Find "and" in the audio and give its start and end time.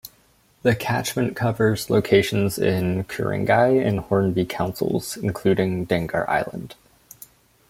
3.77-3.99